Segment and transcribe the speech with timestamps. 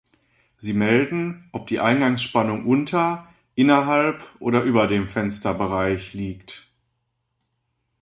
[0.57, 6.67] Sie melden, ob die Eingangsspannung unter, innerhalb oder über dem Fensterbereich liegt.